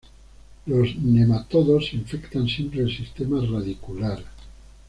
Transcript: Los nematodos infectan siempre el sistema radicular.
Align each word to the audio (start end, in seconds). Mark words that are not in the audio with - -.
Los 0.65 0.95
nematodos 0.95 1.93
infectan 1.93 2.47
siempre 2.47 2.81
el 2.81 2.89
sistema 2.89 3.39
radicular. 3.39 4.23